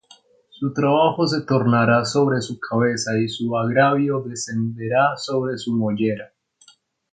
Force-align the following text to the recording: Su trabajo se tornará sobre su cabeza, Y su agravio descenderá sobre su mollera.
Su 0.49 0.73
trabajo 0.73 1.27
se 1.27 1.41
tornará 1.43 2.03
sobre 2.05 2.41
su 2.41 2.59
cabeza, 2.59 3.11
Y 3.19 3.27
su 3.27 3.55
agravio 3.55 4.23
descenderá 4.25 5.15
sobre 5.15 5.59
su 5.59 5.73
mollera. 5.77 6.33